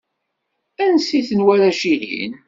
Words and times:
Ansi-ten 0.83 1.41
warrac-ihin? 1.45 2.33